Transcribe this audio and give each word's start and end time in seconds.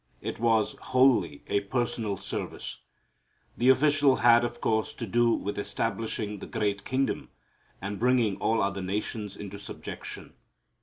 It 0.19 0.39
was 0.39 0.71
wholly 0.81 1.43
a 1.45 1.59
personal 1.59 2.17
service. 2.17 2.79
The 3.55 3.69
official 3.69 4.15
had, 4.15 4.43
of 4.43 4.59
course, 4.59 4.95
to 4.95 5.05
do 5.05 5.29
with 5.29 5.59
establishing 5.59 6.39
the 6.39 6.47
great 6.47 6.83
kingdom 6.83 7.29
and 7.79 7.99
bringing 7.99 8.37
all 8.37 8.63
other 8.63 8.81
nations 8.81 9.37
into 9.37 9.59
subjection. 9.59 10.33